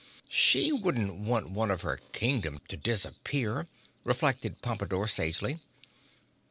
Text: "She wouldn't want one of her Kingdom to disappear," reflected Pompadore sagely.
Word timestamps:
"She 0.31 0.71
wouldn't 0.71 1.13
want 1.15 1.51
one 1.51 1.69
of 1.69 1.81
her 1.83 1.99
Kingdom 2.11 2.61
to 2.69 2.75
disappear," 2.75 3.67
reflected 4.03 4.59
Pompadore 4.63 5.07
sagely. 5.07 5.59